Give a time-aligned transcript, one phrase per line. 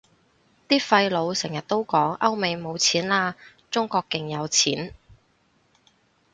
[0.67, 3.35] 啲廢老成日都講歐美冇錢喇，
[3.69, 4.95] 中國勁有錢